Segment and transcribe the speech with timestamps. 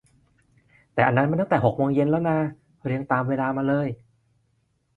[0.93, 2.37] แต่อันนั้นมันตั้งแต่หกโมงเย็นแล้วนา
[2.85, 3.87] เรียงตามเวลามาเลย